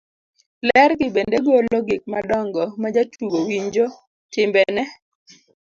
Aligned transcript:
ler 0.67 0.91
gi 0.99 1.07
bende 1.15 1.37
golo 1.47 1.77
gik 1.87 2.03
madongo 2.13 2.63
majatugo 2.81 3.37
winjo, 3.47 3.85
timbene 4.31 4.83